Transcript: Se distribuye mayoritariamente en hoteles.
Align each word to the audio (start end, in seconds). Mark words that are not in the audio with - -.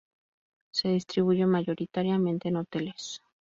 Se 0.73 0.87
distribuye 0.89 1.45
mayoritariamente 1.45 2.47
en 2.49 2.55
hoteles. 2.55 3.21